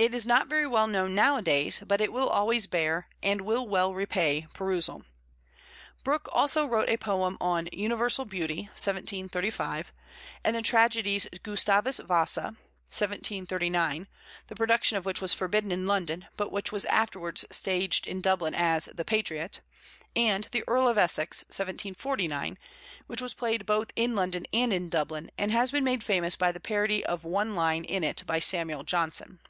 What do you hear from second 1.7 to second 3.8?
but it will always bear, and will